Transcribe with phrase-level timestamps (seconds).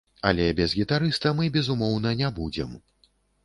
[0.29, 2.77] Але без гітарыста мы безумоўна не будзем.